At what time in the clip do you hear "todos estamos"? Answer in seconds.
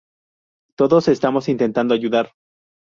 0.75-1.47